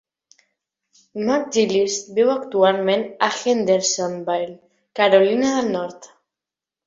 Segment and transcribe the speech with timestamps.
[1.25, 4.57] McGillis viu actualment a Hendersonville,
[5.01, 6.09] Carolina del Nord.